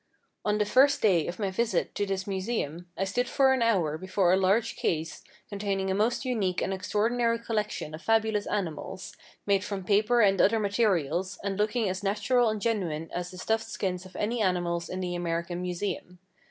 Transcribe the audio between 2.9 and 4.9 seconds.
I stood for an hour before a large